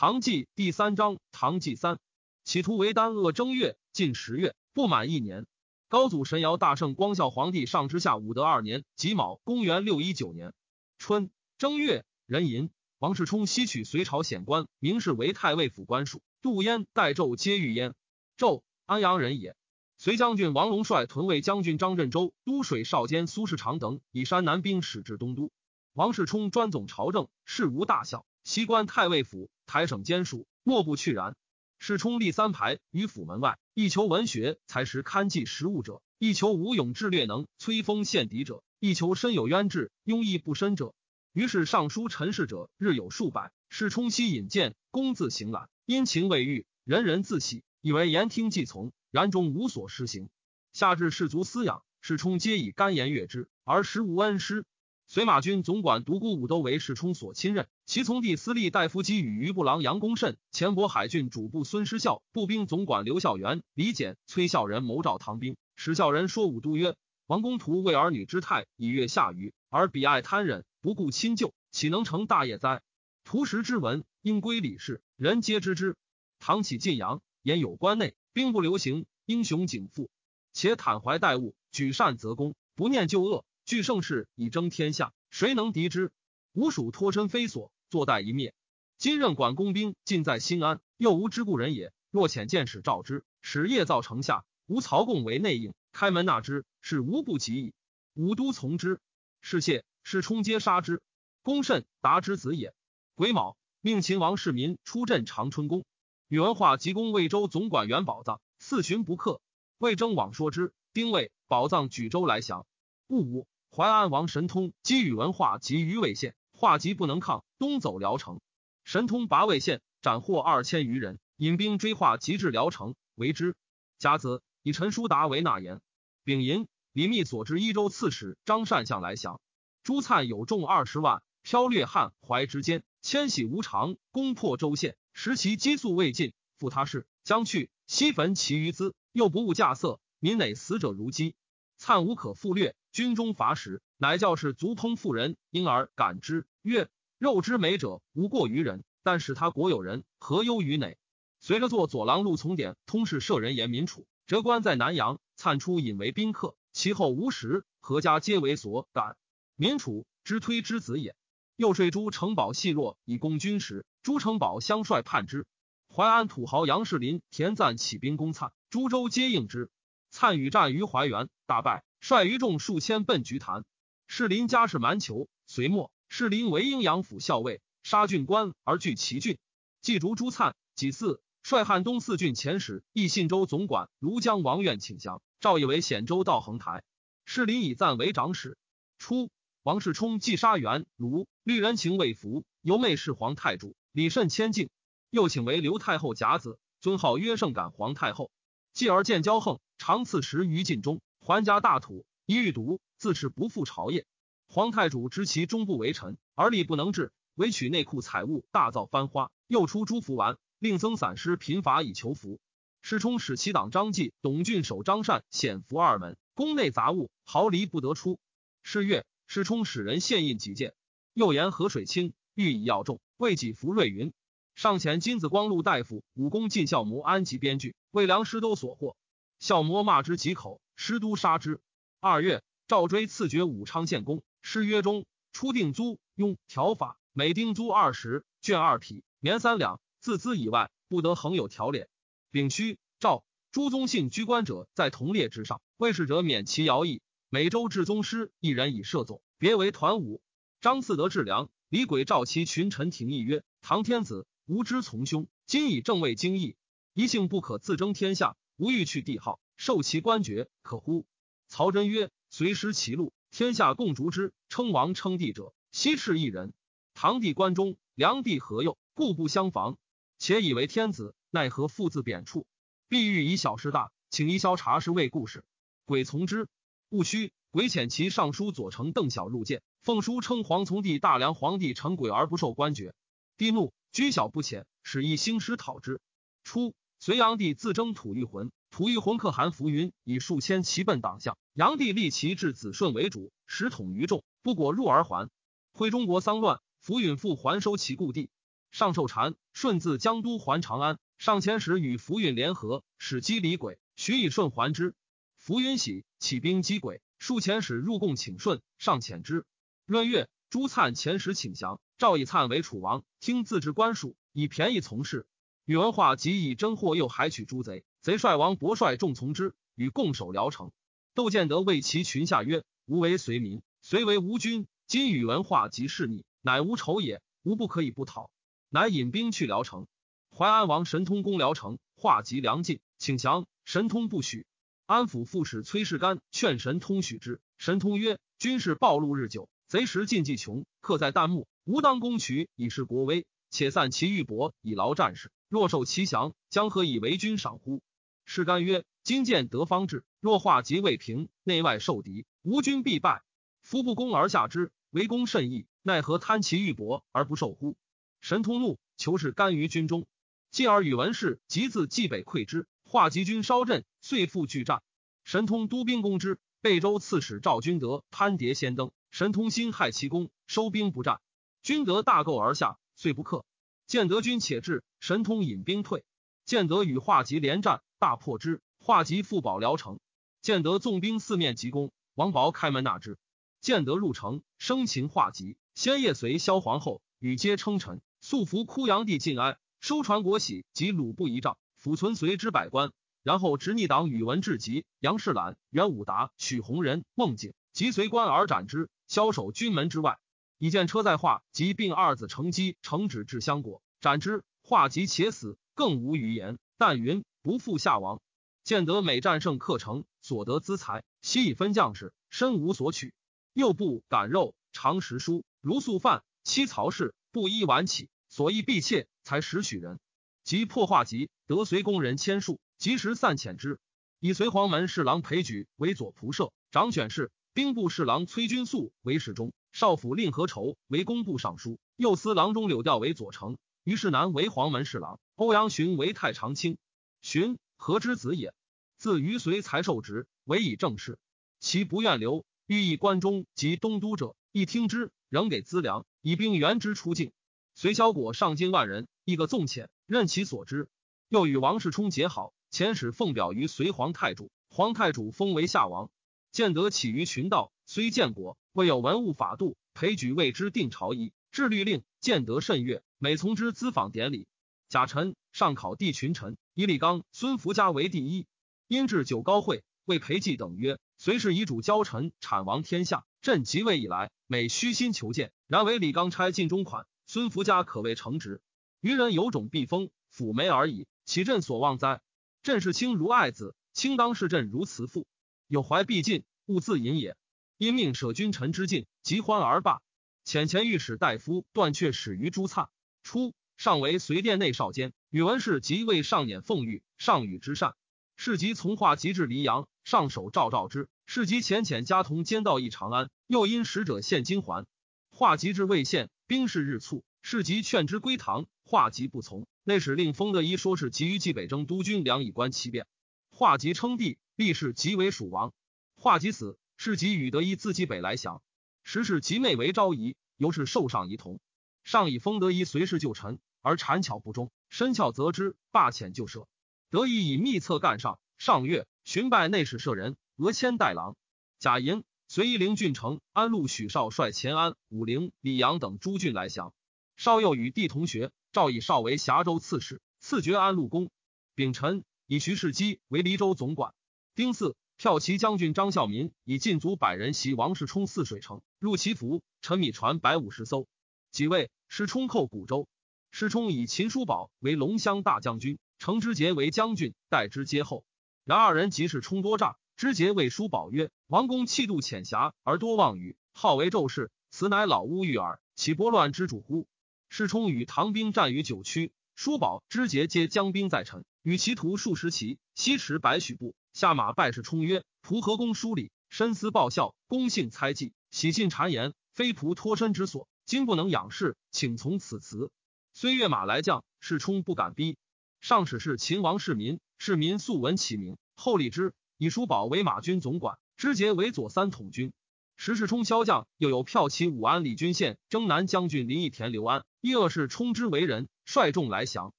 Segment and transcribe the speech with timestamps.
[0.00, 1.98] 唐纪第三章，唐纪三，
[2.42, 5.44] 企图为丹鄂正月，近十月，不满一年。
[5.88, 10.54] 高祖神尧大圣光孝皇帝上之下武德二年己卯，公元六一九年
[10.96, 16.22] 春正月，壬寅，王世充西取隋朝显官，名士为太尉府官署。
[16.40, 17.92] 杜淹、代胄皆遇焉。
[18.38, 19.54] 纣，安阳人也。
[19.98, 25.52] 隋将军王龙率屯卫将军张振州、都水少监苏世长等以山南兵使至东都。
[25.92, 31.36] 王世充专总朝政，事无大小，西官太尉府、台省监署，莫不去然。
[31.78, 40.94] 世充立三排于府门外，一求文学才识堪记实务者，一求武勇智略能摧锋陷敌者，一求身有渊志庸逸不深者。
[41.32, 43.52] 于是上书陈氏者日有数百。
[43.68, 50.28] 世充悉引荐，公自行览，因情未遇，人人自喜，以为言听计从，然终无所施行。
[50.72, 54.64] 下至士卒饲养，世充皆以甘言悦之，而实无恩师。
[55.12, 65.56] 随马军总管独孤武都为世充所亲任，其从弟司隶大夫基与余部郎杨公慎、前渤海郡主簿孙师孝、步兵总管刘孝元、李简、崔孝仁谋召唐兵。
[65.74, 66.94] 史孝仁说武都曰
[67.26, 72.80] ：“王公图为儿女之态，以悦下愚，而彼爱贪忍，不顾亲旧，岂能成大业哉？
[73.24, 75.96] 图时之文，应归李氏，人皆知之。
[76.38, 80.08] 唐起晋阳，言有关内，兵不流行，英雄景复，
[80.52, 86.10] 且坦怀待物，举善则功，不念旧恶。”据盛世以争天下，谁能敌之？
[86.52, 88.52] 吴蜀脱身非所，坐待一灭。
[88.98, 91.92] 今任管公兵，尽在新安，又无之故人也。
[92.10, 97.72] 若遣见使召之，使夜造城下，吴曹共为内应，开门纳之，是无不及矣。
[98.14, 99.00] 武都从之，
[99.40, 101.00] 是谢，是冲皆杀之。
[101.42, 102.74] 公慎达之子也。
[103.14, 105.84] 癸卯，命秦王世民出镇长春宫。
[106.26, 109.40] 宇文化及攻魏州总管元宝藏，四旬不克。
[109.78, 112.66] 魏征往说之，丁未，宝藏举州来降。
[113.06, 113.46] 戊午。
[113.80, 118.42] 淮安王神通积宇文化及于魏县，化及不能抗，东走聊城。
[118.84, 123.56] 神通拔魏县，斩获二千余人，引兵追化及至聊城，为之。
[123.98, 125.80] 甲子，以陈叔达为纳言。
[126.24, 129.40] 丙寅，李密所知益州刺史张善相来降。
[129.82, 141.34] 朱粲有众二十万，飘掠汉淮之间，迁徙无常，攻破州县，时其激素未尽，复他事，将去，西焚其余资，又不务稼穑，民馁死者如饥。
[141.80, 142.76] 粲无可复掠。
[142.92, 148.84] 军中乏食，乃教士足烹妇人，因而感之曰：“肉之美者，无过于人。
[149.02, 150.98] 但使他国有人，何忧于馁？”
[151.40, 156.56] 随着做左郎路从典，通事舍人言民楚，折官在南阳，灿出引为宾客。
[156.72, 159.16] 其后无食，何家皆为所感。
[159.56, 161.16] 民楚之推之子也。
[161.56, 165.46] 又说诸城堡细弱，以攻军时，诸城堡相率叛之。
[165.94, 169.70] 淮安土豪杨士林、田赞起兵攻粲，诸州皆应之。
[170.12, 171.84] 粲与战于淮原，大败。
[172.00, 173.64] 率余众数千奔菊坛，
[174.06, 179.38] 士林家世蛮酋，隋末，士林为阴阳府校尉，杀郡官而据其郡。
[179.82, 186.82] 祭逐朱粲，几次，率汉东四郡遣使义信州总管庐江王愿请降，诏以为显州道衡台。
[187.26, 188.56] 士林以赞为长史。
[188.98, 189.30] 初，
[189.62, 194.70] 王世充既杀元卢，虑人情未服，由妹侍皇太主，李慎谦敬，
[195.10, 198.30] 又请为刘太后甲子，尊号曰圣感皇太后。
[198.72, 201.02] 继而见骄横，常赐食于禁中。
[201.20, 204.06] 还家大土，一欲独，自持不复朝业。
[204.48, 212.40] 皇太主知其终不为臣，而力不能治，唯取内库财物，大造番花，又出诸服丸，令增散师贫乏以求福。
[212.80, 218.18] 世充使其党张继、董俊守张善显服二门，宫内杂物毫厘不得出。
[218.62, 220.72] 是月，世充使人献印几件，
[221.12, 224.14] 又言河水清，欲以药重，为己服瑞云。
[224.54, 228.96] 上前金子光禄大夫、武功进校模安吉编剧，为梁师都所获。
[229.38, 230.60] 校模骂之极口。
[230.82, 231.60] 师都杀之。
[232.00, 234.22] 二月，赵追赐爵武昌县公。
[234.40, 239.78] 师曰：中初定租庸条法，每丁租二十，卷二匹，棉三两。
[240.00, 241.86] 自资以外，不得横有条敛。
[242.30, 247.02] 丙戌，赵朱宗信居官者在同列之上，卫士者免其徭役。
[247.28, 250.22] 每州至宗师一人以设总，别为团武。
[250.62, 256.56] 张嗣德治良，李轨召其群臣廷议曰：唐天子无知从兄，今以正位经义，
[256.94, 259.38] 一性不可自争天下，无欲去帝号。
[259.60, 261.04] 受其官爵，可乎？
[261.46, 264.32] 曹真曰：“随失其禄，天下共逐之。
[264.48, 266.54] 称王称帝者，西赤一人。
[266.94, 269.76] 唐帝关中，梁帝何右，故不相防。
[270.16, 272.46] 且以为天子，奈何父自贬黜？
[272.88, 275.44] 必欲以小事大，请一消察事为故事。
[275.84, 276.48] 鬼从之。
[276.88, 282.94] 戊戌，鬼遣其尚书左丞邓小入见，奉书称皇从帝大梁皇帝成鬼而不受官爵。
[283.36, 286.00] 帝怒，居小不遣，使一兴师讨之。
[286.44, 288.50] 初，隋炀帝自征吐欲浑。
[288.70, 295.28] 吐欲浑可汗浮云以数千骑奔党项，炀帝立其至子顺为主，使统于众，不果入而还。
[295.72, 298.30] 徽中国丧乱，浮允复还收其故地。
[298.70, 300.98] 上受禅，顺自江都还长安。
[301.18, 304.94] 上前时与浮云联合，使击李鬼，许以顺还之。
[305.36, 307.02] 浮云喜，起兵击鬼。
[307.18, 309.44] 数遣使入贡请顺，上遣之。
[309.84, 315.26] 闰月，朱粲遣使请降，赵以粲为楚王，听自治官属，以便宜从事。
[315.64, 320.72] 宇文化即以征获诱海取诸贼，贼帅王伯率众从之，与共守聊城。
[321.12, 328.30] 窦建德谓其群下曰：“吾为随民，虽为吴君，今宇文化及势逆，乃无仇也，吾不可以不讨。”
[328.70, 329.86] 乃引兵去聊城。
[330.34, 333.46] 淮安王神通攻辽城，化及粮尽，请降。
[333.66, 334.46] 神通不许。
[334.86, 337.38] 安抚副使崔世干劝神通许之。
[337.58, 345.30] 神通曰：“军事暴露日久，贼时尽计穷，刻在旦暮，吾当攻取以示国威，且散其玉帛以劳战士。
[345.50, 347.82] 若受其降，将何以为君赏乎？”
[348.24, 353.22] 世干曰：“今见得方至，若化及未平，内外受敌，吾军必败。
[353.62, 357.76] 夫不攻而下之，为攻甚易，奈何贪其玉帛而不受乎？”
[358.20, 360.06] 神通怒，求是干于军中。
[360.50, 364.82] 继而宇文氏即自冀北溃之，化及军烧阵，遂复拒战。
[365.24, 371.20] 神通督兵攻之，贝州刺史赵君德攀蝶先登，神通心害其功，收兵不战。
[371.62, 373.44] 君德大构而下，遂不克。
[373.86, 376.04] 建德军且至，神通引兵退。
[376.50, 378.60] 建德与化及连战，大破之。
[378.80, 380.00] 化及复保辽城。
[380.42, 383.18] 建德纵兵四面急攻，王保开门纳之。
[383.60, 389.58] 建德入城，生擒化及，先夜随萧皇后，与皆称臣，素服枯阳帝晋哀。
[389.78, 392.90] 收传国玺及鲁布仪仗，抚存随之百官，
[393.22, 400.18] 然后执逆党宇文智及杨世览、袁武达、许弘仁、孟景，即随官而斩之，枭首军门之外。
[400.58, 404.42] 以见车在化及并二子乘机乘旨至相国，斩之。
[404.62, 406.58] 化及且死，更无余言。
[406.76, 408.20] 但云不负下王。
[408.64, 413.14] 建德每战胜克城，所得资财，悉以分将士，身无所取。
[413.54, 419.08] 右部敢肉，常食书，如素饭，七曹氏布衣晚起，所衣必切。
[419.24, 419.98] 才十许人，
[420.44, 423.78] 及破化及得随宫人千数，及时散遣之。
[424.18, 433.56] 以随黄门侍郎裴举为左仆射，长选事；兵部侍郎崔君素为侍中，少府令何愁为工部尚书，右司郎中柳调为左丞，
[433.90, 436.78] 于世南为黄门侍郎，欧阳询为太常卿。
[437.22, 438.54] 询何之子也？
[438.96, 441.18] 自于随才受职，委以政事。
[441.58, 447.32] 其不愿留，欲议关中及东都者，一听之，仍给资粮，以兵援之出境。
[447.74, 449.08] 随萧果上京万人。
[449.24, 450.88] 一个纵遣，任其所知。
[451.28, 456.12] 又与王世充结好，遣使奉表于隋皇太主，皇太主封为夏王。
[456.52, 462.04] 建德起于群道，虽建国，未有文物法度，裴举为之定朝仪，制律令。
[462.20, 464.48] 建德甚悦，每从之咨访典礼。
[464.88, 468.46] 贾臣上考帝群臣，以李纲、孙福家为第一。
[468.88, 473.26] 因至九高会，谓裴寂等曰：“虽是遗主交臣，产王天下。
[473.42, 478.62] 朕即位以来，每虚心求见，然为李纲差进中款，孙福家可谓成职。”
[479.02, 482.22] 愚人有种必封，抚眉而已，岂朕所望哉？
[482.62, 485.26] 朕视卿如爱子，卿当视朕如慈父。
[485.66, 487.36] 有怀必尽，勿自隐也。
[487.76, 490.00] 因命舍君臣之尽，即欢而罢。
[490.46, 492.88] 遣前御史大夫断却始于朱灿。
[493.22, 497.94] 初，上为随殿内少监，宇文氏即为上辇奉御，上与之善。
[498.36, 501.08] 是即从化及至黎阳，上守赵赵之。
[501.26, 504.86] 是即遣遣家童兼道义长安，又因使者献金环。
[505.30, 508.66] 化及至魏县，兵势日促，是即劝之归唐。
[508.82, 513.06] 化及不从，内史令封德一说是急于冀北征督军梁以观其变。
[513.50, 515.72] 化及称帝，立誓即为蜀王。
[516.16, 518.62] 化及死，是即与德一自冀北来降。
[519.04, 521.60] 时是及妹为昭仪，由是受上仪同。
[522.04, 526.66] 上以封德一随侍旧臣，而谗巧不忠，身翘责之，罢遣就赦。
[527.10, 528.38] 德一以密策干上。
[528.58, 531.36] 上月，寻拜内史舍人，俄迁代郎。
[531.78, 536.92] 贾寅，随夷陵郡城安陆许绍率前安、武陵、李阳等诸郡来降。
[537.36, 538.52] 少幼与弟同学。
[538.72, 541.30] 赵以少为峡州刺史，赐爵安陆公。
[541.74, 544.14] 丙辰，以徐世基为黎州总管。
[544.54, 551.08] 丁巳，骠骑将军张孝民以禁足百人袭王世充泗水城，入其府，陈米船百五十艘。
[551.50, 553.08] 几位，师冲寇古州。
[553.50, 558.24] 师冲以秦叔宝为龙骧大将军，程之杰为将军，待之接后。
[558.64, 559.96] 然二人即是冲多诈。
[560.16, 567.08] 之杰谓叔宝曰：“王公气度浅狭而多妄语，好为纣事，此乃老屋欲耳，岂拨乱之主乎？”
[567.48, 580.68] 世冲与唐兵战于九曲，叔宝、知节皆将兵在陈，与其徒数十骑，西驰百许步，下马拜世冲曰：“仆何公疏礼，深思报效，公信猜忌，喜信谗言，非仆脱身之所。
[580.90, 582.90] 今不能仰视，请从此辞。”
[583.32, 585.36] 虽跃马来将，世冲不敢逼。
[585.80, 592.52] 上使是秦王世民，世民素闻其名，后立之，以叔宝为马军总管，知节为左三统军。
[592.96, 599.72] 时世冲骁将，又有骠骑武安李军县征南将军林义田刘安，一恶世冲之为人，率众来降。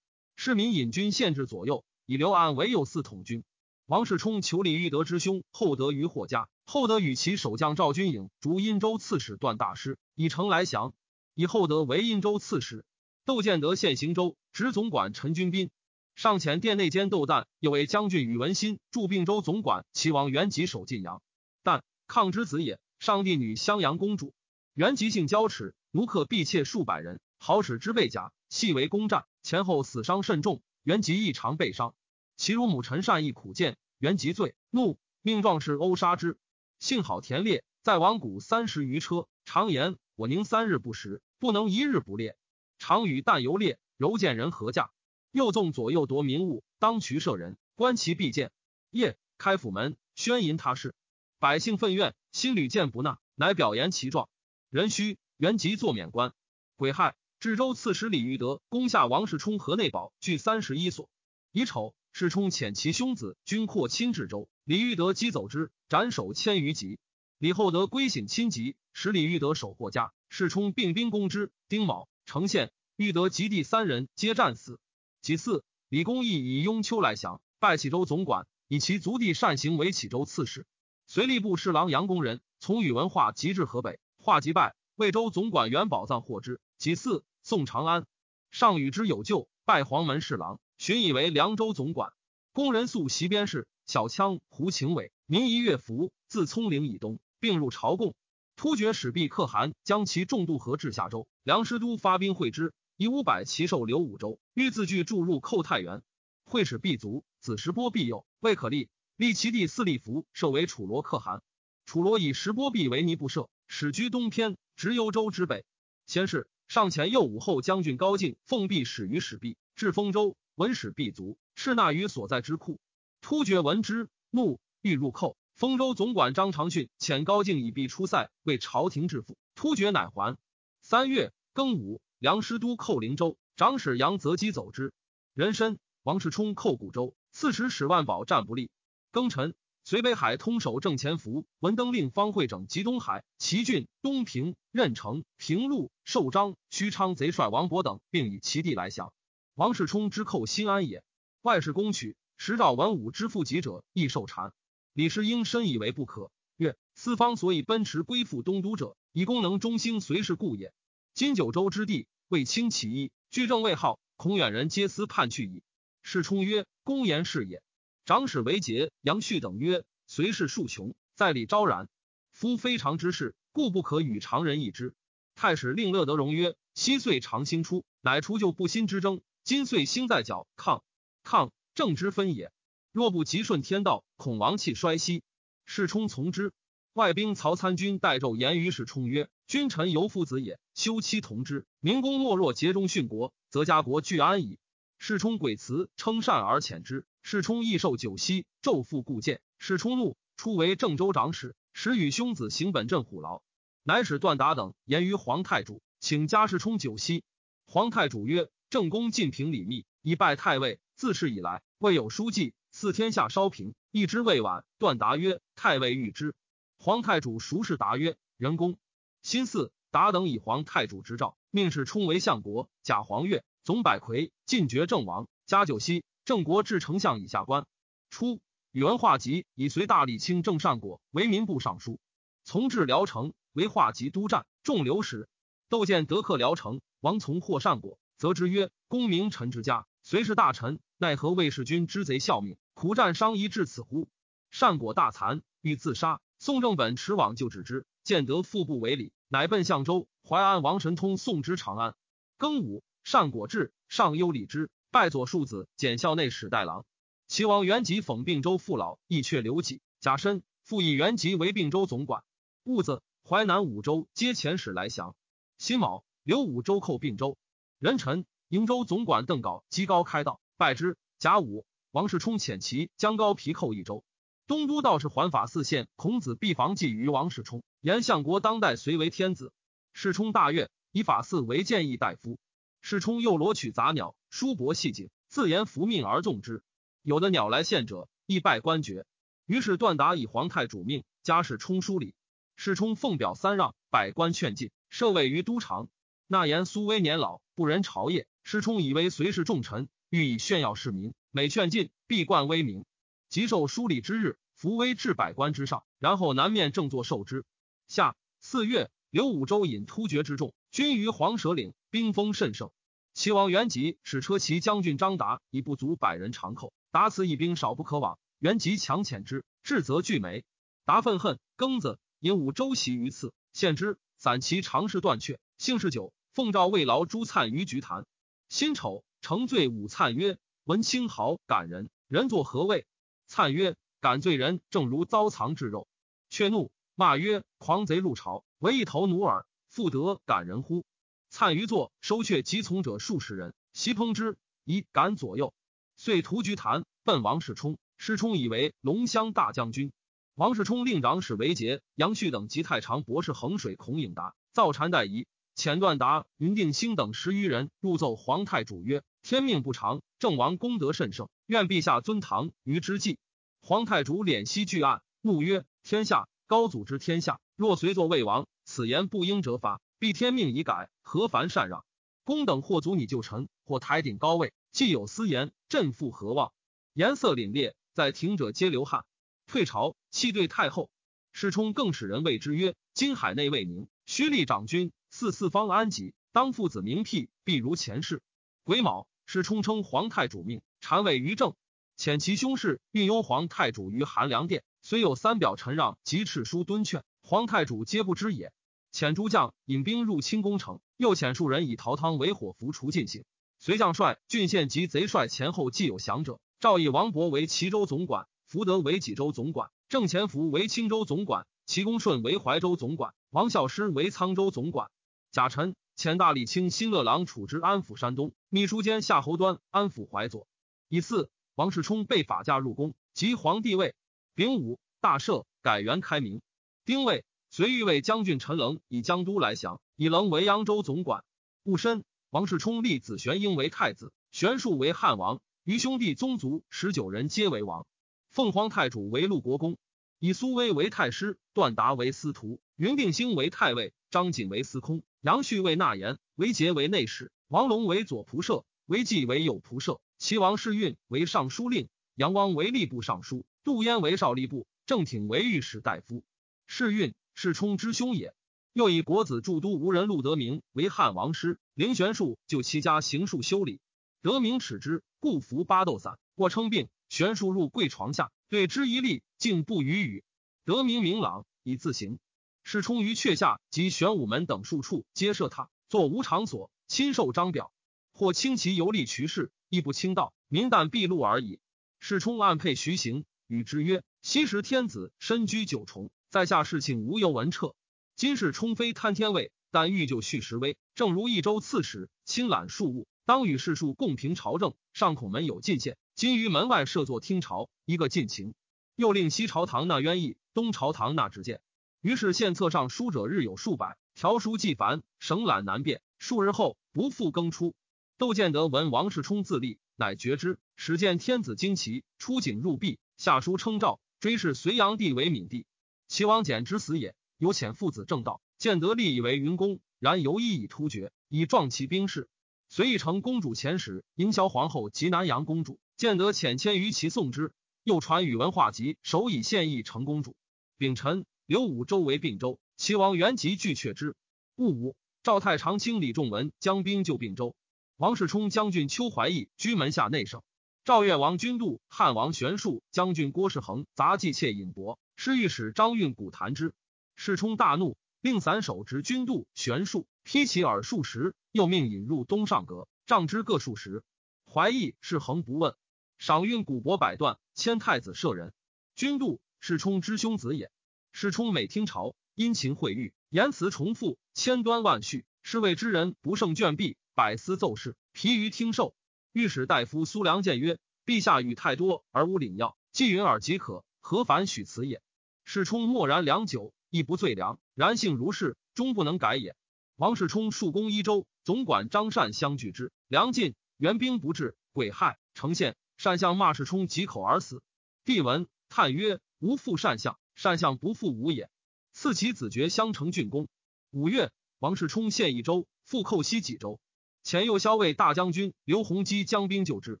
[0.36, 3.42] 市民引军限制左右，以刘安为右四统军。
[3.86, 10.94] 王世充求李玉德之兄，后得于霍家，后得与其守将赵军颖逐殷州刺史段大师，以城来降。
[11.40, 12.84] 以后得为殷州刺史。
[13.24, 15.70] 窦建德现行州，执总管陈军斌。
[16.14, 19.86] 上遣殿内监窦旦，又为将军宇文新驻并州总管。
[19.94, 21.22] 齐王元吉守晋阳。
[21.62, 22.78] 但抗之子也。
[22.98, 24.34] 上帝女襄阳公主。
[24.74, 30.60] 元吉性骄耻，奴客婢妾数百人，好使之备甲，系为攻战，前后死伤甚重。
[30.82, 31.94] 元吉异常被伤。
[32.36, 36.36] 其乳母陈善亦苦见，元吉罪怒，命壮士殴杀之。
[36.80, 42.36] 幸好田猎在王谷三十余车，常言我宁三日不食，不能一日不猎。
[42.78, 44.90] 常与但游猎，柔见人何价？
[45.30, 48.52] 又纵左右夺民物，当渠射人，观其必见。
[48.90, 50.94] 夜开府门，宣淫他事，
[51.38, 54.28] 百姓愤怨，心屡见不纳，乃表言其状。
[54.68, 56.34] 人须原即作免官。
[56.76, 61.08] 癸亥，治州刺史李玉德攻下王世充河内堡，据三十一所。
[61.50, 66.98] 乙丑，世充遣其兄子军扩侵至州，李玉德击走之，斩首千余级。
[67.40, 71.50] 李厚德归省亲籍，使李玉德守霍家，世充并兵攻之。
[71.70, 72.06] 丁卯。
[72.26, 74.78] 城县欲得及第三人皆战死。
[75.22, 80.66] 其次，李公义以雍丘来降，拜启州总管，以其族弟善行为启州刺史。
[81.06, 86.60] 随吏部侍郎杨公人从宇文化及至河北，化即拜魏州总管元宝藏获之。
[86.76, 88.04] 其次，宋长安
[88.50, 92.12] 上与之有旧，拜黄门侍郎，寻以为凉州总管。
[92.52, 98.14] 公人素袭边事，小羌胡晴伟民夷乐福，自葱岭以东，并入朝贡。
[98.54, 106.02] 突厥使毕可汗将其重渡河至夏州，梁师都发兵会之，以五百骑兽留五州，欲自据驻入寇太原。
[106.44, 108.90] 会使毕卒，子石波必幼，未可立。
[109.16, 111.42] 立其弟四立福设为楚罗可汗。
[111.86, 115.64] 楚罗以石波毕为尼布设，始居东偏，直幽州之北。
[116.06, 122.80] 先是，上前右武后将军高进奉毕始于始毕，至丰州，闻使毕卒，斥纳于所在之库。
[123.20, 125.36] 突厥闻之，怒，欲入寇。
[125.60, 129.36] 丰州总管张长训遣高敬以避出塞，为朝廷致富。
[129.54, 130.38] 突厥乃还。
[130.80, 134.94] 三月庚午，梁师都寇灵州，长史杨泽基走之。
[135.34, 138.70] 人参王世充寇古州，刺史史万宝战不利。
[139.12, 139.52] 庚辰，
[139.84, 149.12] 随北海通守正前福文登令方会整及东海、齐郡、东平、任城、平陆、寿张、虚昌贼帅王勃等，并以其地来降。
[149.56, 151.04] 王世充之寇新安也。
[151.42, 154.54] 外事攻取，时召文武之父己者，亦受禅。
[154.92, 160.74] 李世英深以为不可，曰：“四方所以奔驰归附东都者，以功能中兴随时故也。
[161.14, 165.62] 今九州之地，为清其一，据正未号，恐远人皆思叛去矣。”
[166.02, 167.62] 世充曰：“公言是也。”
[168.04, 171.88] 长史韦杰、杨旭等曰：“随事数穷，在理昭然。
[172.32, 174.94] 夫非常之事，故不可与常人议之。”
[175.36, 180.82] 太史令乐德荣曰：“昔岁常兴出，乃除旧不新之争；今岁兴在剿抗，
[181.22, 182.50] 抗政之分也。”
[182.92, 185.22] 若不急顺天道，恐王气衰息。
[185.64, 186.52] 世充从之。
[186.92, 191.66] 外兵曹参军代胄言于世充曰：“君臣犹父子也，休戚同之。
[191.78, 194.58] 民公懦弱，节中殉国，则家国俱安矣。”
[194.98, 197.06] 世充诡辞，称善而遣之。
[197.22, 199.40] 世充亦受酒息，昼复故见。
[199.58, 203.40] 世充怒，初为郑州长史，时与兄子行本镇虎牢，
[203.84, 207.22] 乃使段达等言于皇太主，请加世充酒息。
[207.66, 214.64] 皇太主曰：“正公晋平礼密，以拜太尉，自是以来未有书记。”四天下稍平，一之未晚。
[214.78, 216.34] 段达曰：“太尉欲之。”
[216.78, 218.78] 皇太主熟视达曰：“人公。”
[219.22, 222.70] 新四达等以皇太主之诏，命是充为相国。
[222.82, 225.28] 假黄钺总百魁，进爵正王。
[225.46, 227.66] 加九锡，郑国至丞相以下官。
[228.08, 231.98] 初，宇文化及以随大理卿郑善果为民部尚书，
[232.44, 235.28] 从至聊城，为化及督战，众流矢。
[235.68, 244.10] 窦建德克聊城，王从获善果，则之曰：“功名臣之家，虽是大臣。”奈何魏世君之贼效命，苦战伤夷至此乎？
[244.50, 246.20] 善果大残，欲自杀。
[246.38, 250.06] 宋正本持往就止之，见得腹部为礼，乃奔相州。
[250.28, 251.94] 淮安王神通送之长安。
[252.38, 256.84] 庚午，善果至，上忧礼之，拜左庶子，检校内史代郎。
[257.28, 259.80] 齐王元吉讽并州父老，亦却留己。
[260.00, 262.24] 甲申，复以元吉为并州总管。
[262.62, 265.16] 戊子，淮南五州皆遣使来降。
[265.56, 267.38] 辛卯，留五州寇并州。
[267.78, 270.42] 壬辰，瀛州总管邓镐击高开道。
[270.60, 270.98] 拜之。
[271.18, 274.04] 甲午，王世充遣其将高皮寇益州。
[274.46, 279.54] 东都道士环法四县孔子必防祭于王世充，言相国当代虽为天子。
[279.94, 282.38] 世充大悦，以法四为谏议大夫。
[282.82, 286.62] 世充又罗取杂鸟，书帛细景，自言服命而纵之。
[287.00, 289.06] 有的鸟来献者，亦拜官爵。
[289.46, 292.14] 于是段达以皇太主命，加世充书礼。
[292.54, 295.88] 世充奉表三让，百官劝进，设位于都长。
[296.26, 298.26] 那言苏威年老，不仁朝业。
[298.42, 301.14] 世充以为随侍重臣，欲以炫耀市民。
[301.30, 302.84] 每劝进，必冠威名。
[303.28, 307.44] 即受书礼之日，扶威至百官之上，然后南面正坐受之。
[307.86, 312.70] 下四月，刘武周引突厥之众，军于黄蛇岭，兵锋甚盛。
[313.14, 318.18] 齐王元吉使车骑将军张达以不足百人长寇，达此以兵少不可往。
[318.40, 320.44] 元吉强遣之，至则拒没。
[320.84, 321.98] 达愤恨，庚子。
[322.18, 323.98] 引武周袭于次，献之。
[324.18, 326.12] 散骑常侍断阙，幸事久。
[326.32, 328.06] 奉诏慰劳朱粲于菊坛。
[328.48, 332.86] 辛丑，承罪武粲曰：“闻清豪感人，人作何谓？”
[333.28, 335.86] 粲曰：“感罪人，正如遭藏至肉。”
[336.30, 340.84] 却怒，骂曰：“狂贼入朝，为一头奴耳，复得感人乎？”
[341.30, 345.54] 粲于坐，收却及从者数十人，袭烹之，以赶左右。
[345.96, 347.78] 遂屠菊坛，奔王世充。
[347.98, 349.92] 世充以为龙骧大将军。
[350.34, 363.18] 王世充令长史韦杰、杨旭等及太常博士衡水孔颖达造禅代仪，遣段达、云定兴等十余人入奏皇太主曰：“天命不长，郑王功德甚盛，愿陛下尊唐于之际。”
[363.62, 371.84] 皇太主敛息巨案，怒曰：“天下高祖之天下，若随作魏王，此言不应折发，必天命已改，何凡禅让？
[372.24, 376.52] 公等或阻你旧臣，或抬顶高位，既有私言，朕复何望？”
[376.94, 379.04] 颜色凛冽，在庭者皆流汗。
[379.46, 380.90] 退朝，弃对太后。
[381.32, 386.14] 世充更使人谓之曰：“今海内未宁，须立长君，四四方安吉。
[386.32, 388.22] 当父子名辟，必如前世。”
[388.64, 391.54] 癸卯，世充称皇太主命，禅位于政，
[391.96, 398.52] 遣其兄士运幽皇太主于寒凉殿，虽有三表陈让及敕书敦劝，皇太主皆不知也。
[398.92, 403.22] 遣诸将引兵入清宫城，又遣数人以陶汤为火符除进行。
[403.60, 408.26] 随将帅、郡县及贼帅前后既有降者，诏以王勃为齐州总管。
[408.48, 414.90] 福德为济州总管，郑潜福为青州总管，齐公顺为怀州总管，王孝师为沧州总管。
[415.30, 420.48] 贾臣遣大理卿新乐郎处之安抚山东，秘书监夏侯端安抚淮左。
[420.88, 423.94] 以四王世充被法驾入宫，即皇帝位。
[424.34, 426.40] 丙午，大赦，改元开明。
[426.86, 431.22] 丁未，随御卫将军陈棱以江都来降，以棱为扬州总管。
[431.64, 437.86] 戊申，王世充立子玄英为太子，玄术为汉王，余兄弟宗族十九人皆为王。
[438.30, 439.76] 凤凰太主为陆国公，
[440.18, 456.24] 以苏威为太师，段达为司徒，云定兴为太尉，张景为司空，杨旭为纳言，韦杰为内史，王龙为左仆射，韦纪为右仆射，齐王世运为尚书令，杨汪为吏部尚书，杜淹为少吏部，郑挺为御史大夫。
[456.66, 458.32] 世运世充之兄也。
[458.72, 463.78] 又以国子驻都无人陆德明为汉王师，灵玄术就其家行术修理，
[464.22, 466.88] 德明耻之，故服巴豆散，或称病。
[467.10, 470.24] 玄术入跪床下，对之一立，竟不语语。
[470.64, 472.18] 得名明朗，以自行。
[472.62, 477.72] 世充于阙下及玄武门等数处皆设榻，坐无场所，亲受章表。
[478.12, 481.58] 或轻骑游历渠氏，亦不轻道，民但闭路而已。
[481.98, 487.74] 世充暗配徐行，与之曰：“昔时天子身居九重，在下事情无由闻彻。
[488.14, 498.52] 今世充非贪天位，但欲就续时威，正如益州刺史，亲揽庶务，当与世庶共平朝政，尚恐门有进献。”今于门外设座听朝，一个尽情。
[498.96, 501.62] 又令西朝堂纳冤意，东朝堂纳直谏。
[502.00, 506.00] 于是献策上书者日有数百，条书既繁，省览难辨。
[506.18, 507.74] 数日后，不复更出。
[508.16, 515.66] 窦建德闻王世充自立，乃决之，始见天子旌旗，出警入壁，下书称诏，追谥隋炀帝为闵帝。
[516.08, 518.40] 齐王简之死也，有遣父子正道。
[518.56, 522.30] 建德立以为云公，然犹一以突厥，以壮其兵士。
[522.70, 525.78] 隋义成公主遣使迎萧皇后及南阳公主。
[525.98, 527.52] 建德遣千余骑送之，
[527.84, 530.34] 又传宇文化及首以献议成公主。
[530.78, 534.14] 丙辰，刘武周为并州，齐王元吉拒却之。
[534.54, 537.56] 戊午，赵太常卿李仲文将兵救并州。
[537.96, 540.44] 王世充将军邱怀义居门下内省。
[540.84, 546.72] 赵越王君度、汉王玄术将军郭世恒杂计妾尹伯，师御史张运古谈之。
[547.16, 554.04] 世充大怒，令散手执君度、玄术，劈其耳数十，又命引入东上阁，杖之各数十。
[554.46, 555.74] 怀义是恒不问。
[556.16, 558.52] 赏运古帛百段，迁太子舍人。
[558.94, 560.70] 君度世充之兄子也。
[561.12, 565.26] 世充每听朝，殷勤会谕，言辞重复，千端万绪。
[565.42, 568.94] 是谓之人不胜倦弊，百思奏事，疲于听受。
[569.32, 575.02] 御史大夫苏良谏曰：“陛下语太多而无领要，既允尔即可，何烦许辞也？”
[575.44, 579.56] 世充默然良久，亦不醉良，然性如是，终不能改也。
[579.96, 582.92] 王世充数攻一州，总管张善相拒之。
[583.08, 585.76] 梁晋援兵不至，癸亥，城县。
[585.96, 587.62] 善相骂世充，几口而死。
[588.04, 591.50] 帝闻叹曰：“吾复善相，善相不复吾也。”
[591.92, 593.46] 赐其子爵襄城郡公。
[593.90, 596.80] 五月，王世充献益州，复寇西几州。
[597.22, 600.00] 前右骁卫大将军刘弘基将兵救之。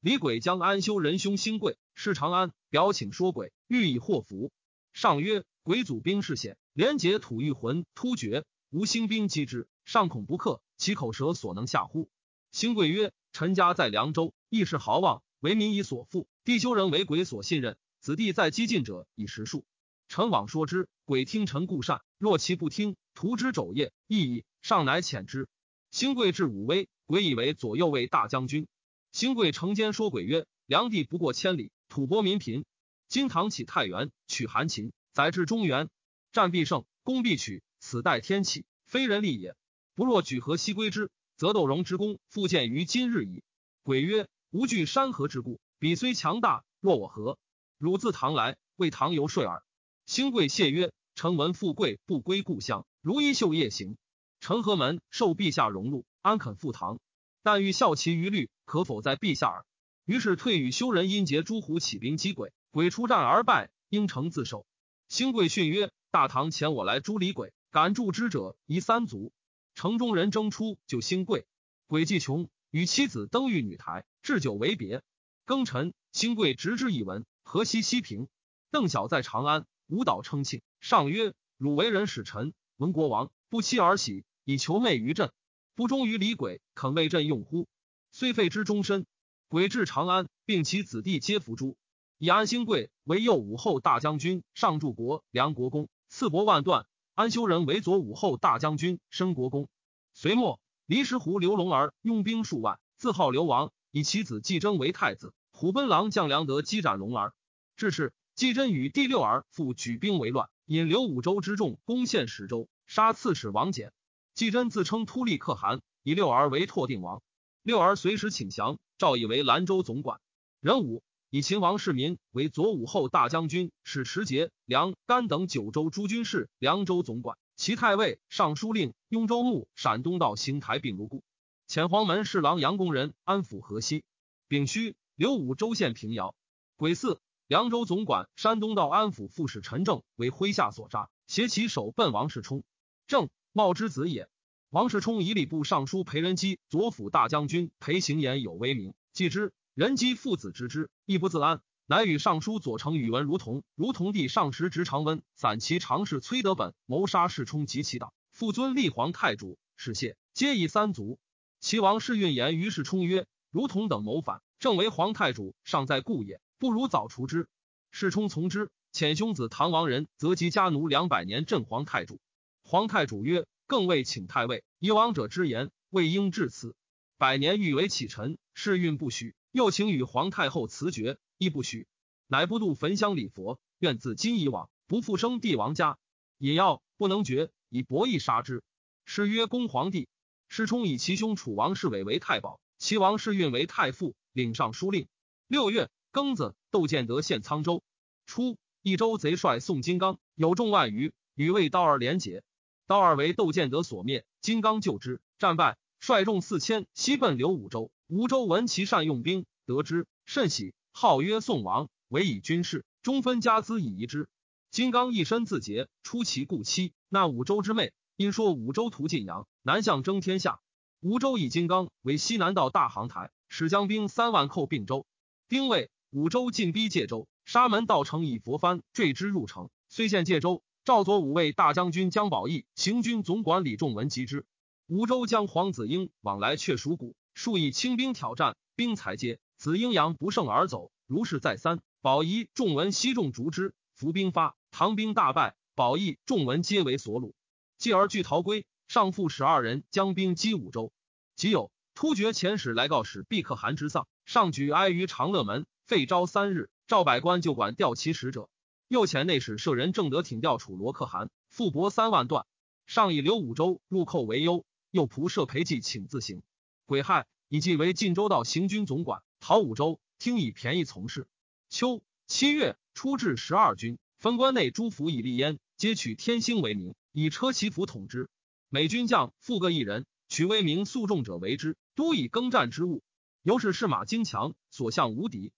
[0.00, 4.50] 李轨将安修仁兄兴贵是长安，表请说轨，欲以祸福。
[4.94, 12.08] 上曰：鬼祖兵势险，连结吐玉魂突厥，无兴兵击之，上恐不克，其口舌所能下乎？
[12.52, 16.26] 兴贵曰：臣家在凉州，亦是豪望，为民以所富。
[16.42, 19.66] 弟修人为鬼所信任，子弟在激进者以实数。
[20.10, 22.02] 臣往说之，鬼听臣故善。
[22.18, 24.44] 若其不听，屠之肘腋，亦矣。
[24.60, 25.48] 上乃遣之。
[25.92, 28.66] 兴贵至武威，鬼以为左右卫大将军。
[29.12, 32.64] 兴贵承间说鬼曰：梁地不过千里，吐蕃民贫。
[33.06, 35.88] 今唐起太原，取韩秦，载至中原，
[36.32, 37.62] 战必胜，攻必取。
[37.78, 39.54] 此待天气，非人力也。
[39.94, 43.44] 不若举河西归之，则窦荣之功复见于今日矣。
[43.84, 47.38] 鬼曰：吾惧山河之故，彼虽强大，若我何？
[47.78, 49.62] 汝自唐来，为唐游说耳。
[50.10, 53.96] 兴贵谢曰：臣闻富贵不归故乡，如衣袖夜行。
[54.40, 56.98] 陈何门受陛下荣禄，安肯赴唐？
[57.44, 59.64] 但欲效其余虑，可否在陛下耳？
[60.04, 64.66] 于是退与修人因结诸胡起兵击鬼，鬼出战而败，应城自守。
[65.06, 69.30] 兴贵训曰：大唐遣我来诛李鬼，敢助之者夷三族。
[69.76, 71.46] 城中人争出救兴贵，
[71.86, 75.04] 鬼既穷，与妻子登御女台，置酒为别。
[75.46, 78.26] 庚辰，兴贵执之以闻，河西西平。
[78.72, 80.62] 邓小在长安，舞蹈称庆。
[80.80, 85.32] 上曰：汝为人使臣，闻国王不期而喜，以求媚于朕。
[85.74, 87.66] 不忠于李鬼，肯为朕用乎？
[88.12, 89.04] 虽废之终身。
[89.48, 91.76] 鬼至长安，并其子弟皆服诛。
[92.18, 96.86] 以安兴贵为右武后大将军，上柱国梁国公，赐帛万段。
[97.14, 99.68] 安修人为左武后大将军，申国公。
[100.14, 105.34] 隋末，离石湖刘龙儿拥兵数万，自号刘王，以其子季征为太子。
[105.50, 107.34] 虎贲郎将梁德击斩龙儿。
[107.76, 113.90] 至是，季真与第六儿复举兵为乱，引刘武州之众攻陷石州，杀刺史王翦。
[114.32, 117.20] 季真自称突利可汗，以六儿为拓定王。
[117.62, 120.22] 六儿随时请降，诏以为兰州总管。
[120.62, 121.02] 任武。
[121.28, 127.36] 以秦王世民为左武后大将军，使持节、梁、甘等九州诸军事，凉州总管。
[127.56, 131.22] 其太尉、尚书令雍州牧、陕东道行台并如故。
[131.68, 134.02] 遣黄门侍郎杨公人安抚河西。
[134.48, 136.34] 丙戌，刘武州县平遥。
[136.76, 137.20] 癸巳，
[137.50, 142.62] 凉州总管山东道安抚副使陈政为麾下所杀，携其首奔王世充。
[143.08, 144.28] 正茂之子也。
[144.68, 149.52] 王世充以礼部尚书裴仁基、左辅大将军裴行俨有威名，继之。
[149.74, 153.64] 人基父子知之，亦不自安，乃与尚书左丞宇文如同。
[153.74, 161.18] 如同弟上时执长温，散骑常侍崔德本谋杀世充及其党，复尊立皇太主，是谢皆以三族。
[161.58, 167.48] 齐王世运言于世充曰：“如同等谋反，正为皇太主尚在故也，不如早除之。”
[167.90, 168.70] 世充从之。
[168.92, 172.20] 遣兄子唐王仁则及家奴两百年镇皇太主。
[172.62, 176.74] 皇太主曰：“更未请太尉，以王者之言，未应至此。
[177.18, 181.88] 百年欲为启臣，世运不许。”又请与皇太后辞绝，亦不许，
[182.28, 185.98] 乃不度焚香礼佛，愿自今以往不复生帝王家。
[186.38, 188.62] 也要不能决，以博弈杀之。
[189.04, 190.08] 诗曰：恭皇帝。
[190.48, 195.06] 师冲以其兄楚王世伟为太保，齐王世运为太傅，领尚书令。
[195.46, 197.84] 六月庚子，窦建德献沧州。
[198.26, 202.42] 初，益州贼帅宋金刚有众万余，与魏刀儿连结。
[202.88, 207.92] 刀儿为窦建德所灭，金刚救之，战败，率众四千西奔刘武州。
[208.08, 214.28] 吴州闻其善用兵，得之甚喜，号曰宋王，委以军事，中分家资以遗之。
[214.72, 217.92] 金刚一身自节，出其故妻，纳五州之妹。
[218.16, 220.60] 因说五州图晋阳，南向争天下。
[221.00, 225.06] 吴州以金刚为西南道大航台，使将兵三万寇并州。
[225.48, 230.64] 丁未，五州进逼界州，沙门道成以佛幡坠之入城，虽陷界州。
[230.84, 234.44] 赵左五位大将军江宝义、行军总管李仲文击之。
[234.88, 237.14] 吴州将黄子英往来却属谷。
[237.32, 240.90] 数以轻兵挑战，兵才接，子婴阳不胜而走。
[241.06, 245.54] 如是再三，宝仪众闻悉众逐之，伏兵发，唐兵大败。
[245.76, 247.34] 宝义众文皆为所虏，
[247.78, 248.66] 继而俱逃归。
[248.88, 250.92] 上父使二人将兵击五州。
[251.36, 256.70] 即有突厥遣使来告使毕可汗之丧，上举哀于长乐门，废昭三日。
[256.86, 258.48] 赵百官就管调其使者。
[258.86, 262.46] 右遣内史舍人正德挺调楚罗可汗，复帛三万段。
[262.86, 266.44] 上以留五州入寇为忧，又仆射裴寂请自行。
[266.86, 271.26] 癸亥，以继为晋州道行军总管，讨五州，听以便宜从事。
[271.68, 278.28] 秋七月，初至十二军，分关内诸府以立焉，皆取天星为名，以车骑府统之。
[278.68, 283.02] 每军将复各一人，取威名诉众者为之，都以耕战之物。
[283.42, 285.50] 由是士马精强，所向无敌。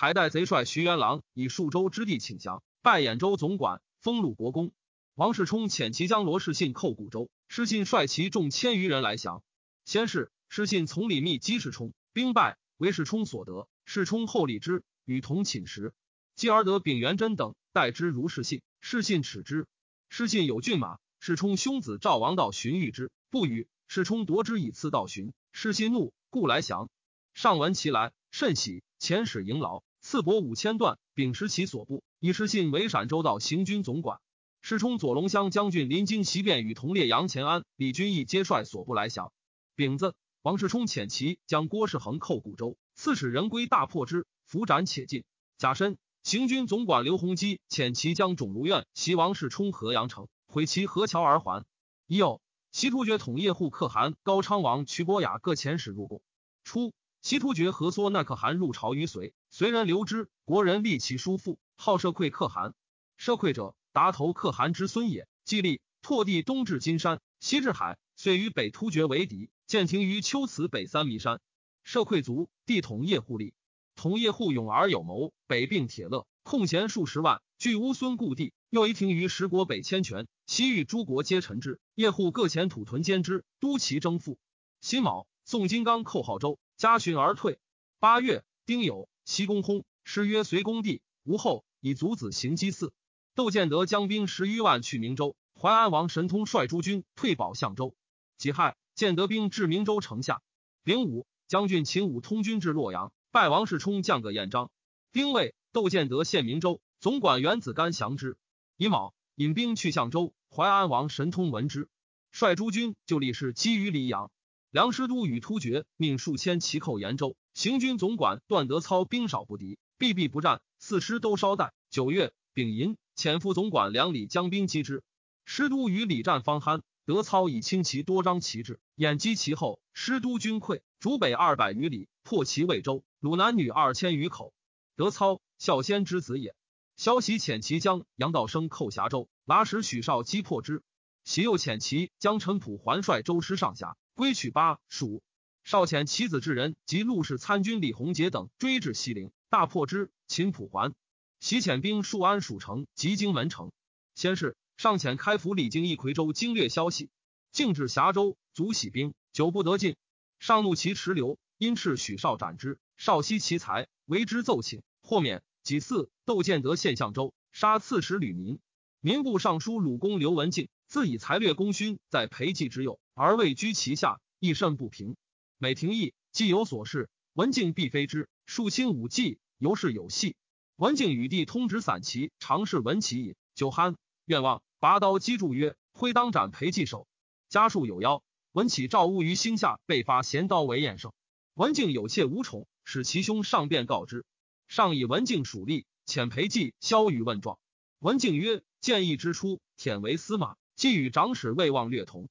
[0.00, 4.70] 海带贼帅徐元郎以数州之地请降，拜兖州总管，封鲁国公。
[5.16, 9.42] 王世充遣其将罗士信寇古州，失信率其众千余人来降。
[9.84, 13.66] 先是，失信从李密击世充，兵败，为世充所得。
[13.86, 15.92] 世充后立之，与同寝食。
[16.36, 19.66] 继而得丙元贞等待之如世信，世信耻之。
[20.08, 23.66] 世信有骏马，世充兄子赵王道寻遇之，不与。
[23.88, 26.88] 世充夺之以次道寻，世信怒，故来降。
[27.34, 34.20] 上闻其来，甚喜，遣使迎劳，赐帛五千段，秉持其所部，以失信为陕州道行军总管。
[34.62, 39.34] 世充左龙乡将军临京袭变，与同列杨前安、李君义皆率所部来降。
[39.76, 45.24] 丙子，王世充遣其将郭世恒寇古州，刺史人归大破之，伏斩且尽。
[45.58, 51.66] 甲申，行军总管刘弘基遣其将种如愿袭王世充河阳城，毁其河桥而还。
[52.06, 52.40] 已有
[52.72, 56.22] 西突厥统叶护可汗高昌王瞿伯雅各遣使入贡。
[56.64, 56.94] 初，
[57.28, 62.72] 西突厥何缩那可汗入朝于隋，隋人留之，国人立其叔父，好社馈可汗。
[63.18, 63.74] 社馈者。
[63.92, 71.38] 达头可汗之孙也，既立拓地东至金山，西至海，遂与北突厥为敌，建亭于秋祠北三弥山。
[71.84, 73.52] 社馈卒，地统叶护立，
[73.94, 78.54] 统叶护勇而有谋，北并铁勒，控钱数十万，据乌孙故地。
[78.70, 81.78] 又一亭于十国北千泉，西域诸国皆臣之。
[81.94, 84.38] 叶护各遣土屯兼之，督其征赋。
[84.80, 87.58] 辛卯，宋金刚寇号州，加寻而退。
[87.98, 92.92] 八月，丁酉，西公薨，诗曰随公帝吴后，以族子行祭祀。
[93.34, 97.96] 窦建德将兵十余万去明州，淮安王神通率诸军退保相州。
[98.36, 100.40] 己亥，建德兵至明州城下。
[100.84, 104.70] 丙午，将军秦武通军至洛阳，拜王世充降葛彦章。
[105.10, 108.38] 丁未，窦建德献明州，总管袁子干降之。
[108.76, 111.88] 乙卯，引兵去相州，淮安王神通闻之，
[112.30, 114.30] 率诸军就立誓基于黎阳。
[114.70, 121.72] 梁师都与突厥命数千骑寇延州，行军总管段德操兵少不敌，避避不战，四师都稍待。
[121.88, 122.96] 九月，丙寅。
[123.16, 125.02] 遣副总管梁礼将兵击之，
[125.44, 129.80] 师都与李战方酣，德操以轻骑多张旗帜，掩击其后。
[129.94, 134.52] 师都军溃，逐北二百余里，破其魏州，虏男女二千余口。
[134.94, 136.54] 德操孝先之子也。
[136.96, 140.82] 萧袭遣其将杨道生寇峡州，拉使许绍击破之。
[141.24, 145.22] 袭又遣其将陈普还率周师上峡，归取巴蜀。
[145.62, 150.10] 少遣其子至人及陆氏参军李弘杰等追至西陵，大破之。
[150.26, 150.92] 秦普还。
[151.38, 153.70] 袭遣兵戍安蜀城及荆门城。
[154.16, 157.10] 先是，上遣开府李靖一夔州经略消息，
[157.52, 159.94] 径至峡州，卒喜兵，久不得进。
[160.40, 162.80] 上怒其持留，因斥许绍斩之。
[162.96, 165.44] 少惜其才，为之奏请，豁免。
[165.62, 168.58] 己巳，窦建德献相州，杀刺史吕民。
[168.98, 175.16] 民部尚书鲁公刘文静自以才略功勋在裴寂之右，而位居其下，亦甚不平。
[175.58, 178.28] 每廷议，既有所事，文静必非之。
[178.46, 180.36] 数卿武技，尤是有隙。
[180.76, 187.08] 文静与弟通直散骑，常侍文其饮酒酣，愿望拔刀击柱曰：“挥当斩裴寂首。”
[187.50, 191.12] 家数有妖，文启召乌于星下，被发衔刀为燕胜。
[191.54, 194.24] 文静有妾无宠，使其兄上便告之。
[194.68, 197.58] 上以文静属吏，遣裴寂萧与问状。
[197.98, 202.28] 文静曰：“建议之初，忝为司马，既与长史魏望略同。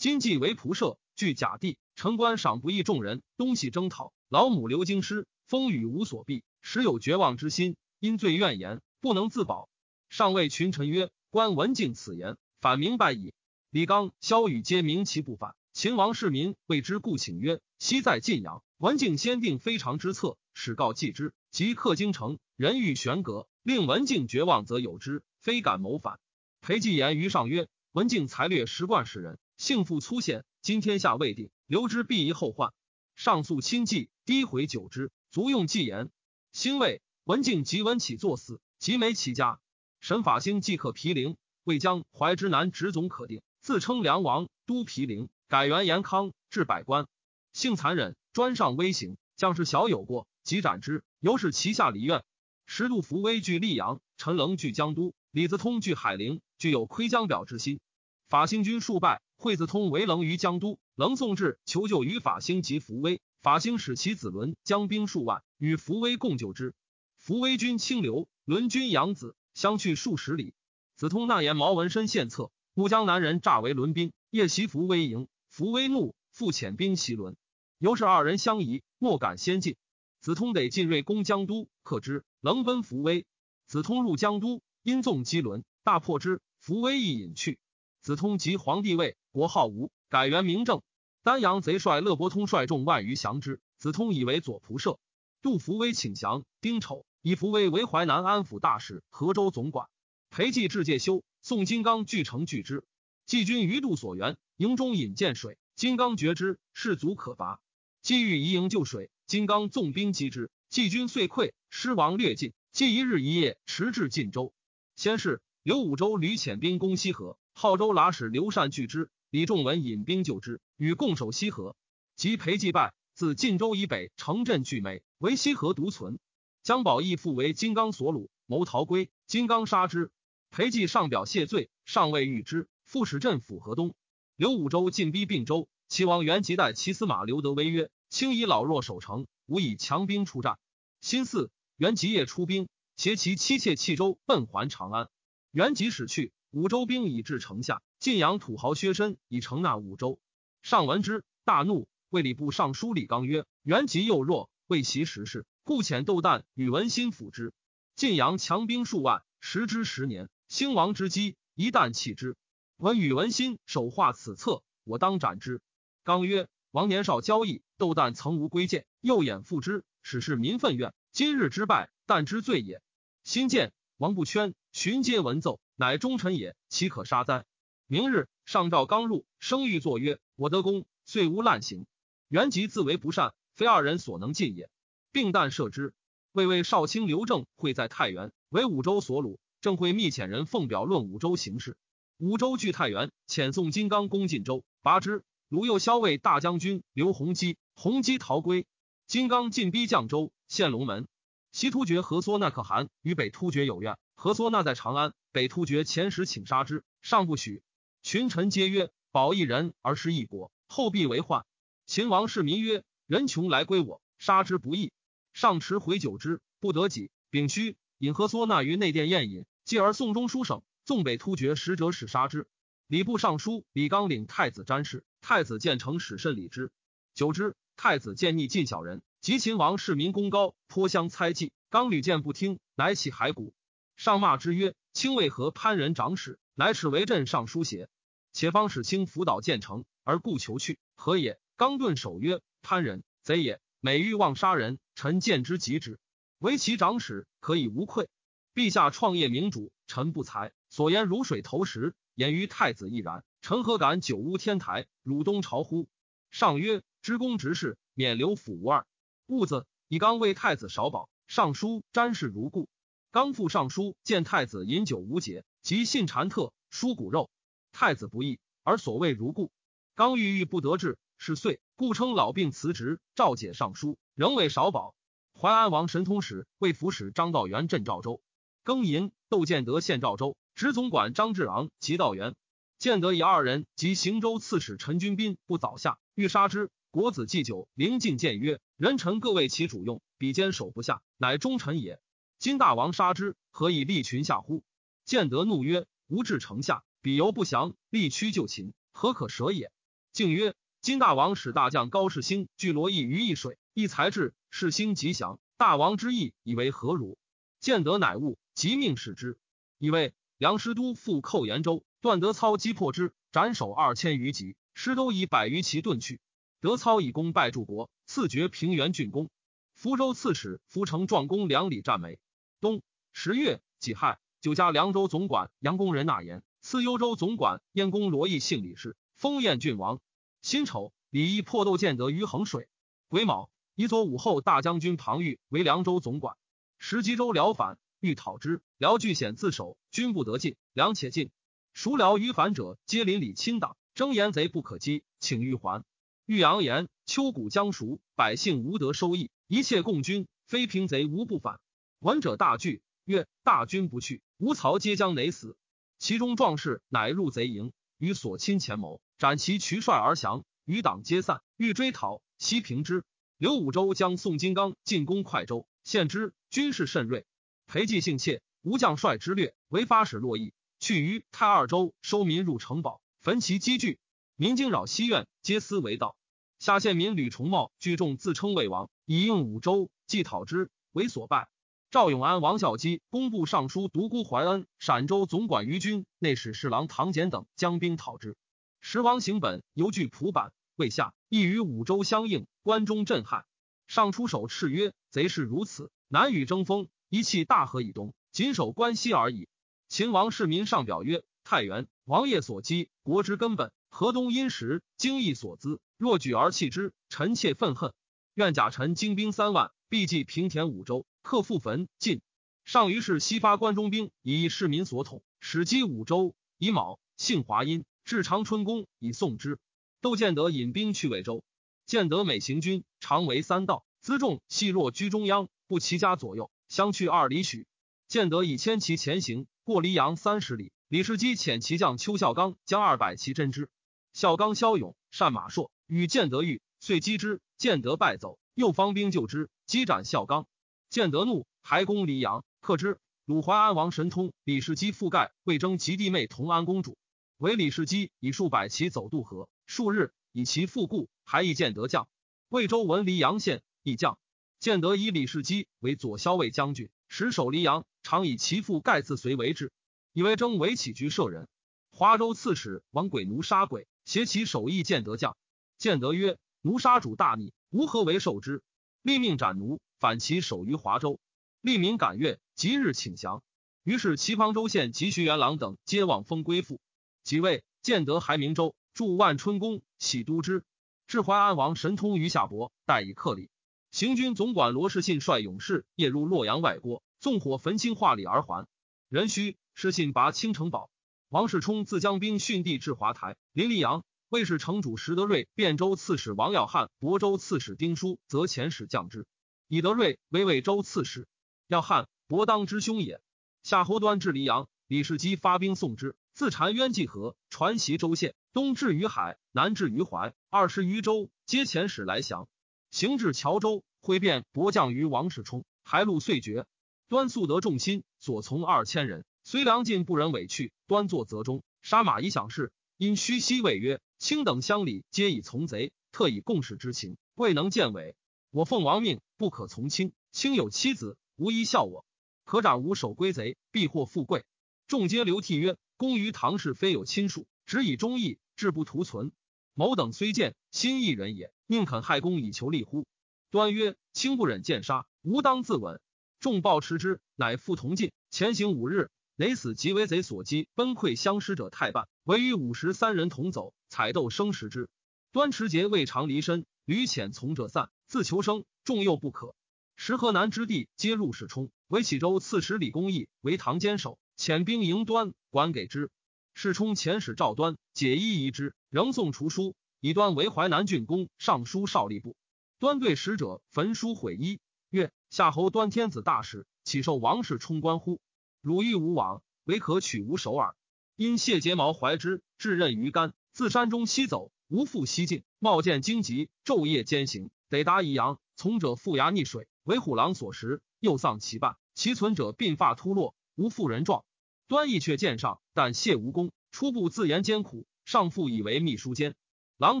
[0.04, 9.70] 今既为仆射，据甲地，城官赏不义众人，东西征讨，老母留京师，风雨无所避，时有绝望之心。”因罪怨言，不能自保。
[10.10, 13.32] 上谓群臣曰：“观文静此言，反明白矣。”
[13.72, 15.54] 李纲、萧雨皆明其不反。
[15.72, 21.32] 秦王世民谓之，故请曰：“昔在晋阳，文静先定非常之策，使告继之。
[21.50, 26.20] 即克京城，人欲悬阁，令文静绝望，则有之，非敢谋反。”
[26.60, 30.44] 裴寂言于上曰：“文静才略十贯世人，性负粗险。
[30.60, 32.74] 今天下未定，留之必遗后患。
[33.16, 36.10] 上诉亲计，低回久之，足用计言。
[36.52, 39.58] 兴魏。”文静即文起作死，即没其家。
[40.00, 47.06] 沈法兴即克毗陵，魏将淮之南直总可定，自称梁王，都毗陵，改元延康，置百官。
[47.54, 51.02] 性残忍，专上威刑，将士小有过，即斩之。
[51.20, 52.22] 由是旗下礼院。
[52.66, 57.80] 时度伏威据溧阳，陈棱据江都，李子通据海陵，具有窥江表之心。
[58.28, 63.20] 法兴军数败，惠子通为棱于江都，棱送至求救于法兴及伏威。
[63.42, 66.74] 法兴使其子伦将兵数万，与伏威共救之。
[67.18, 70.54] 伏威军清流，伦军养子，相去数十里。
[70.96, 75.28] 子通纳言毛文身献策，乌江南人诈为伦兵，夜袭伏威营。
[75.48, 77.36] 伏威怒，复遣兵袭伦。
[77.78, 79.76] 由是二人相疑，莫敢先进。
[80.20, 83.26] 子通得进锐攻江都，克之，棱奔伏威。
[83.66, 86.40] 子通入江都，因纵击伦，大破之。
[86.60, 87.58] 伏威亦隐去。
[88.00, 90.80] 子通即皇帝位，国号吴，改元明正。
[91.24, 95.00] 丹阳贼帅乐伯通率众万余降之，子通以为左仆射。
[95.42, 97.04] 杜伏威请降，丁丑。
[97.20, 99.88] 以伏威为淮南安抚大使、河州总管。
[100.30, 102.84] 裴寂至介休，宋金刚据城拒之。
[103.26, 107.60] 季军于渡所援，营中引见水，金刚决之，士卒可伐。
[108.02, 112.52] 季欲移营救水，金刚纵兵击之，季军遂溃，失亡略尽。
[112.70, 114.54] 季一日一夜驰至晋州。
[114.94, 119.10] 先是，刘武周屡遣兵攻西河，号州剌史刘禅拒之。
[119.34, 121.74] 李仲文引兵救之，与共守西河。
[122.14, 126.20] 及裴寂败，自晋州以北城镇俱没，唯西河独存。
[126.62, 130.12] 姜宝义复为金刚所虏，谋逃归，金刚杀之。
[130.52, 133.96] 裴寂上表谢罪，尚未遇之，复使镇抚河东。
[134.36, 140.60] 刘武周进逼并州，齐王元吉代骑司马刘德威曰：“卿以老弱守城，吾以强兵出战。”
[141.02, 145.08] 新巳，元吉夜出兵，携其妻妾弃州，奔还长安。
[145.50, 147.82] 元吉使去，五州兵已至城下。
[147.98, 150.20] 晋阳土豪薛申以城纳五州，
[150.62, 157.52] 上闻之，大怒，谓礼部尚书李纲曰：“元吉幼弱，未习时事，故遣窦旦与文心辅之。
[157.96, 162.36] 晋阳强兵数万，时之十年，兴亡之机，一旦弃之。
[162.76, 165.60] 闻宇文心手画此策，我当斩之。”
[166.04, 170.94] 刚曰：“王年少交易，窦旦曾无归见，右眼复之，使是民愤怨。
[171.10, 172.80] 今日之败，旦之罪也。
[173.24, 177.44] 新见王不圈，寻皆文奏，乃忠臣也，岂可杀哉？”
[177.86, 181.86] 明日，上诏刚入，生欲作曰：“我得功，遂无滥行。
[182.28, 184.70] 原籍自为不善，非二人所能尽也。
[185.12, 185.94] 并旦赦之。
[186.32, 189.38] 魏魏少卿刘正会在太原，为武州所虏。
[189.60, 191.76] 正会密遣人奉表论武州形势。
[192.18, 195.22] 武州据太原，遣宋金刚攻晋州，拔之。
[195.48, 198.66] 鲁右骁卫大将军刘弘基，弘基逃归。
[199.06, 201.06] 金刚进逼绛州，陷龙门。
[201.52, 207.62] 西突厥何缩那可汗与北突厥有怨，何缩那在长安，北突厥前使请杀之，上不许。”
[208.02, 211.44] 群臣皆曰：“保一人而失一国，后必为患。”
[211.86, 214.92] 秦王世民曰：“人穷来归我，杀之不义。”
[215.34, 217.10] 上持回酒之，不得己。
[217.30, 222.46] 丙戌，引何缩那于内殿宴饮，继而送中书省，纵北突厥使者使杀之。
[222.86, 226.70] 礼部尚书李纲领太子詹事，太子建成使甚礼之。
[227.14, 231.52] 久之，太子见逆近小人，及秦王世民功高，颇相猜忌。
[231.70, 233.52] 刚屡见不听，乃起骸骨，
[233.96, 236.38] 上骂之曰：“卿为何攀人长史？
[236.54, 237.88] 乃耻为朕尚书邪？”
[238.32, 241.38] 且方使卿辅导建成，而故求去，何也？
[241.56, 243.60] 刚顿守曰：“潘人，贼也。
[243.80, 245.98] 每欲望杀人，臣见之极之。
[246.38, 248.08] 唯其长史，可以无愧。
[248.54, 253.24] 陛下创业明主，臣不才，所言如水投石，言于太子亦然。
[253.42, 255.88] 臣何敢久污天台，辱东朝乎？”
[256.32, 258.86] 上曰：“知公直事，免留府无二。”
[259.26, 262.68] 兀子以刚为太子少保，尚书詹事如故。
[263.14, 267.30] 刚复尚书见太子饮酒无节，即信谗特，疏骨肉。
[267.70, 269.52] 太子不义，而所谓如故。
[269.94, 272.98] 刚郁郁不得志，是岁，故称老病辞职。
[273.14, 274.96] 赵解尚书，仍为少保。
[275.40, 278.20] 淮安王神通使魏府使张道元镇赵州。
[278.64, 282.34] 庚寅，窦建德献赵州，直总管张志昂及道元。
[282.80, 286.68] 建德以二人及行州刺史陈君斌不早下，欲杀之。
[286.90, 292.00] 国子祭酒，临近谏曰：“人臣各为其主用，比肩守不下，乃忠臣也。
[292.44, 294.62] 今大王杀之，何以立群下乎？”
[295.06, 299.72] 建德怒曰：“吾至城下。”彼犹不降，力屈就擒，何可舍也？
[300.12, 305.40] 敬曰：金大王使大将高世兴聚罗邑于易水，一才智，世兴吉祥。
[305.56, 307.16] 大王之意以为何如？
[307.60, 309.38] 建德乃悟，即命使之。
[309.78, 314.54] 以为梁师都复寇延州，段德操击破之，斩首二千余级。
[314.74, 316.20] 师都以百余骑遁去。
[316.60, 319.30] 德操以功败柱国，赐爵平原郡公。
[319.72, 322.18] 福州刺史福成壮公两里战梅。
[322.60, 326.42] 冬十月己亥，九家凉州总管杨公人纳言。
[326.60, 330.00] 赐幽州总管燕公罗毅姓李氏，封燕郡王。
[330.40, 332.68] 辛丑，李毅破窦建德于衡水。
[333.08, 336.36] 癸卯，以左武后大将军庞玉为凉州总管。
[336.78, 340.56] 时吉州辽反，欲讨之，辽据险自守，军不得进。
[340.72, 341.30] 粮且进，
[341.72, 345.84] 孰辽于反者，皆邻里亲党，争言贼不可击，请欲还。
[346.24, 351.60] 欲扬言：秋谷将熟，百姓无得收益，一切共军，非平贼无不反。
[352.04, 355.56] 闻者大惧，曰：大军不去，吾曹皆将馁死。
[355.98, 360.44] 其中壮士乃入贼营，与所亲前谋，斩其渠帅而降。
[360.66, 363.04] 余党皆散，欲追讨，西平之。
[363.38, 366.34] 刘武周将宋金刚进攻快州，献之。
[366.50, 367.24] 军事甚锐。
[367.66, 373.98] 裴寂性怯，吴将帅之略，为发使洛邑，去于太二州，收民入城堡，焚其积聚。
[374.36, 376.18] 民惊扰西苑，皆思为盗。
[376.58, 381.48] 下县民吕重茂聚众自称魏王，以应武州，既讨之，为所败。
[381.94, 388.36] 赵永安、王孝基工部尚书独孤怀恩、陕州总管于军、内史侍郎唐简等将兵讨之。
[388.80, 393.44] 时王行本犹据蒲坂，未下，亦与五州相应，关中震撼。
[393.86, 396.88] 上出手斥曰：“贼势如此，难与争锋。
[397.10, 399.46] 一气大河以东，仅守关西而已。”
[399.88, 403.70] 秦王世民上表曰：“太原王业所积，国之根本。
[403.88, 405.78] 河东殷实，经义所资。
[405.96, 407.92] 若举而弃之，臣妾愤恨。
[408.34, 412.20] 愿甲臣精兵三万，必济平田五州，克复焚晋。
[412.64, 416.34] 上于是西发关中兵，以市民所统，使击五州。
[416.58, 419.58] 以卯，幸华阴，至长春宫，以送之。
[420.00, 421.44] 窦建德引兵去魏州。
[421.84, 427.66] 建德每行军，常为三道，辎重细若居中央，不齐家左右，相去二里许。
[428.08, 430.72] 建德以千骑前行，过黎阳三十里。
[430.88, 433.68] 李世基遣骑将邱孝刚将二百骑侦之。
[434.12, 437.42] 孝刚骁勇，善马槊，与建德遇，遂击之。
[437.58, 440.46] 建德败走，又方兵救之，击斩孝刚。
[440.88, 442.98] 建德怒，还攻黎阳，克之。
[443.24, 446.96] 鲁怀安王神通，李世基覆盖，魏征及弟妹同安公主。
[447.38, 452.06] 为李世基以数百骑走渡河，数日以其复故，还以建德将。
[452.48, 454.18] 魏州闻黎阳县，亦将。
[454.60, 459.72] 建德以李世基为左骁卫将军，实守黎阳，常以其父盖自随为之。
[460.12, 461.48] 以为征为起居舍人。
[461.90, 463.88] 华州刺史王鬼奴杀鬼。
[464.04, 465.34] 携其首义，建德将。
[465.78, 468.62] 建德曰：“奴杀主大逆，吾何为受之？”
[469.02, 471.18] 立命斩奴，反其守于华州。
[471.60, 473.42] 立民感悦，即日请降。
[473.82, 476.80] 于是齐庞州县及徐元郎等皆望封归附。
[477.24, 480.62] 即位，建德还明州，筑万春宫，喜都之。
[481.08, 483.50] 至淮安王神通于夏伯，待以克礼。
[483.90, 488.68] 行军总管罗士信率勇士夜入洛阳外郭，纵火焚清化礼而还。
[489.08, 490.90] 壬戌，士信拔青城堡。
[491.28, 494.04] 王世充自将兵训地至华台，林立阳。
[494.34, 499.28] 魏氏城主石德瑞、汴州刺史王耀汉、亳州刺史丁书则遣使降之。
[499.68, 501.28] 以德瑞为魏州刺史，
[501.68, 503.20] 耀汉、伯当之兄也。
[503.62, 512.48] 夏侯端至黎阳，李世基发兵送之，自澶渊济河，传袭州县，东至于海，南至于淮，二十余州皆遣使来降。
[512.90, 516.66] 行至谯州，挥便薄将于王世充，还路遂绝。
[517.08, 519.24] 端素得众心，所从二千人。
[519.44, 522.72] 虽梁晋不忍委去，端坐泽中，杀马以享事。
[522.96, 528.16] 因虚息谓曰：“卿等乡里皆以从贼，特以共事之情，未能见委。
[528.50, 530.12] 我奉王命，不可从卿。
[530.32, 532.04] 卿有妻子，无一笑我，
[532.44, 534.44] 可斩吾守归贼，必获富贵。”
[534.86, 539.32] 众皆流涕曰：“公于唐氏非有亲属，只以忠义，志不图存。
[539.74, 543.06] 某等虽见心义人也，宁肯害公以求利乎？”
[543.50, 545.98] 端曰：“卿不忍见杀，吾当自刎。”
[546.38, 549.10] 众暴持之，乃复同进，前行五日。
[549.36, 554.88] 雷死即为贼所击，崩溃相失者太半，唯与五十三人同走，采斗生食之。
[555.32, 559.56] 端持节未尝离身，屡遣从者散，自求生，众又不可。
[559.96, 566.12] 石河南之地皆入世冲，为启州刺史李公义为唐坚守，遣兵迎端，管给之。
[566.54, 572.36] 世冲遣使赵端解衣夷之，仍送除书，以端为淮南郡公、尚书少吏部。
[572.78, 574.60] 端对使者焚书毁衣，
[574.90, 578.20] 曰：“夏侯端天子大使，岂受王室充官乎？”
[578.64, 580.74] 汝欲无往，唯可取吾首耳。
[581.16, 585.42] 因谢睫毛怀之，至任于干，自山中西走，无复西进。
[585.58, 588.40] 冒见荆棘，昼夜兼行，得达宜阳。
[588.56, 591.76] 从者覆崖溺水，为虎狼所食，又丧其半。
[591.94, 594.24] 其存者鬓发秃落，无妇人状。
[594.66, 596.50] 端义却见上，但谢无功。
[596.70, 599.34] 初步自言艰苦，上父以为秘书监。
[599.76, 600.00] 狼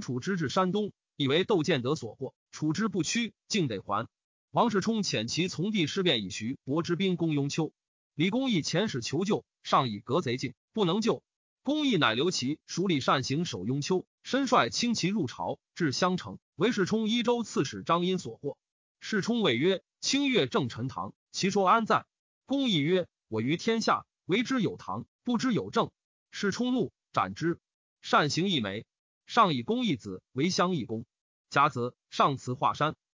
[0.00, 4.08] 楚之至山东，以为窦建德所获，楚之不屈，竟得还。
[4.52, 7.70] 王世充遣其从弟师便以徐伯之兵攻雍丘。
[8.14, 11.24] 李公义遣使求救，上以隔贼境，不能救。
[11.64, 18.56] 公义乃留其属礼善行守雍丘，身率轻骑入朝，至襄城，为世充一州刺史张殷所获。
[19.00, 22.06] 世充谓曰：“清月正陈唐，其说安在？”
[22.46, 25.90] 公义曰：“我于天下，为之有唐，不知有正。”
[26.30, 27.58] 世充怒，斩之。
[28.00, 28.86] 善行一枚。
[29.26, 31.04] 上以公义子为乡义公。
[31.50, 32.94] 甲子，上辞华山。